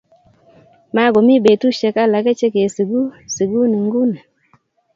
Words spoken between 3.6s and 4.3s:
nguni